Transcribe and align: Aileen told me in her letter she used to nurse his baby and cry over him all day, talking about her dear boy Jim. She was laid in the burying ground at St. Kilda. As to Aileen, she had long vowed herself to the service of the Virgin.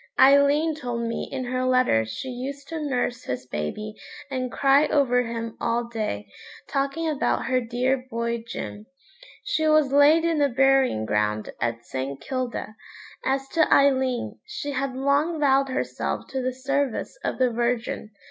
Aileen 0.19 0.73
told 0.73 1.03
me 1.07 1.29
in 1.31 1.43
her 1.43 1.63
letter 1.63 2.05
she 2.07 2.29
used 2.29 2.67
to 2.69 2.79
nurse 2.83 3.23
his 3.25 3.45
baby 3.45 3.93
and 4.31 4.51
cry 4.51 4.87
over 4.87 5.21
him 5.21 5.55
all 5.61 5.83
day, 5.83 6.27
talking 6.67 7.07
about 7.07 7.45
her 7.45 7.61
dear 7.61 8.07
boy 8.09 8.43
Jim. 8.47 8.87
She 9.43 9.67
was 9.67 9.91
laid 9.91 10.25
in 10.25 10.39
the 10.39 10.49
burying 10.49 11.05
ground 11.05 11.51
at 11.61 11.85
St. 11.85 12.19
Kilda. 12.19 12.75
As 13.23 13.47
to 13.49 13.71
Aileen, 13.71 14.39
she 14.43 14.71
had 14.71 14.95
long 14.95 15.39
vowed 15.39 15.69
herself 15.69 16.25
to 16.29 16.41
the 16.41 16.51
service 16.55 17.15
of 17.23 17.37
the 17.37 17.51
Virgin. 17.51 18.09